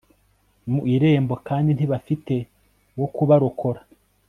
[0.71, 2.35] mu irembo Kandi ntibafite
[2.95, 3.81] uwo kubarokora